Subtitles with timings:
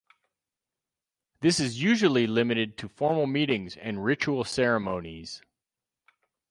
[1.41, 5.43] This is usually limited to formal meetings and ritual ceremonies.